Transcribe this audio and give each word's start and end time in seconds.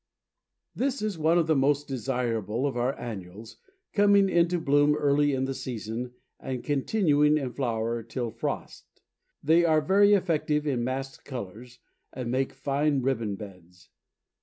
This 0.73 1.03
is 1.03 1.19
one 1.19 1.37
of 1.37 1.45
the 1.45 1.55
most 1.55 1.87
desirable 1.87 2.65
of 2.65 2.75
our 2.75 2.97
annuals, 2.99 3.57
coming 3.93 4.29
into 4.29 4.57
bloom 4.59 4.95
early 4.95 5.31
in 5.31 5.45
the 5.45 5.53
season 5.53 6.13
and 6.39 6.63
continuing 6.63 7.37
in 7.37 7.53
flower 7.53 8.01
till 8.01 8.31
frost. 8.31 9.03
They 9.43 9.63
are 9.63 9.79
very 9.79 10.13
effective 10.15 10.65
in 10.65 10.83
massed 10.83 11.23
colors, 11.23 11.77
and 12.11 12.31
make 12.31 12.51
fine 12.51 13.03
ribbon 13.03 13.35
beds. 13.35 13.89